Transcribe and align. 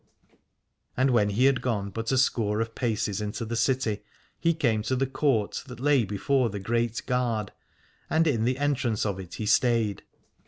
And 0.97 1.11
when 1.11 1.29
he 1.29 1.45
had 1.45 1.61
gone 1.61 1.91
but 1.91 2.11
a 2.11 2.17
score 2.17 2.59
of 2.59 2.73
paces 2.73 3.21
into 3.21 3.45
the 3.45 3.55
city, 3.55 4.01
he 4.39 4.55
came 4.55 4.81
to 4.81 4.95
the 4.95 5.05
court 5.05 5.63
that 5.67 5.79
lay 5.79 6.05
before 6.05 6.49
the 6.49 6.59
great 6.59 7.03
Gard, 7.05 7.51
and 8.09 8.25
in 8.25 8.43
the 8.43 8.57
entrance 8.57 9.05
of 9.05 9.19
it 9.19 9.35
he 9.35 9.45
stayed. 9.45 10.01